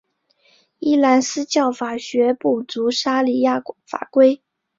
[0.79, 4.41] 伊斯兰教法学补足沙里亚法规。